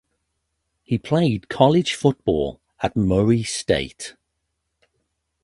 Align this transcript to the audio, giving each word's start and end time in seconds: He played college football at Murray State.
He 0.81 0.97
played 0.97 1.47
college 1.47 1.93
football 1.93 2.59
at 2.79 2.95
Murray 2.95 3.43
State. 3.43 4.15